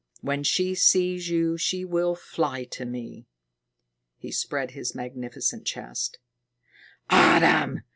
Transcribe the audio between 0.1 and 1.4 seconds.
When she sees